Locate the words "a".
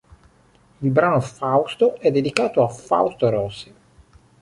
2.63-2.67